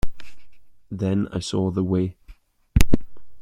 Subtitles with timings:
[0.89, 2.15] Then I saw the way.